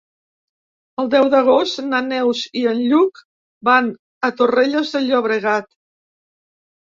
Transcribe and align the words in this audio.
El 1.01 1.09
deu 1.15 1.27
d'agost 1.33 1.81
na 1.89 1.99
Neus 2.05 2.39
i 2.61 2.63
en 2.71 2.79
Lluc 2.93 3.21
van 3.69 3.91
a 4.29 4.33
Torrelles 4.39 4.95
de 4.95 5.03
Llobregat. 5.03 5.69